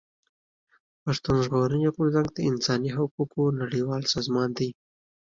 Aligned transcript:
پښتون 1.03 1.37
ژغورني 1.45 1.87
غورځنګ 1.95 2.27
د 2.31 2.37
انساني 2.49 2.89
حقوقو 2.97 3.41
نړيوال 3.61 4.03
سازمان 4.13 4.49
دی. 4.57 4.69